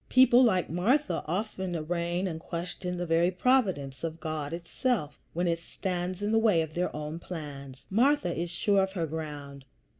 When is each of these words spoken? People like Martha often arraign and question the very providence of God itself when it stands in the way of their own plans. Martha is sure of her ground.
People 0.09 0.43
like 0.43 0.67
Martha 0.67 1.23
often 1.27 1.75
arraign 1.75 2.25
and 2.25 2.39
question 2.39 2.97
the 2.97 3.05
very 3.05 3.29
providence 3.29 4.03
of 4.03 4.19
God 4.19 4.51
itself 4.51 5.19
when 5.33 5.47
it 5.47 5.59
stands 5.59 6.23
in 6.23 6.31
the 6.31 6.39
way 6.39 6.63
of 6.63 6.73
their 6.73 6.91
own 6.95 7.19
plans. 7.19 7.83
Martha 7.87 8.35
is 8.35 8.49
sure 8.49 8.81
of 8.81 8.93
her 8.93 9.05
ground. 9.05 9.63